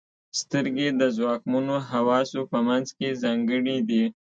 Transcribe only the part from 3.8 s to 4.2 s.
دي.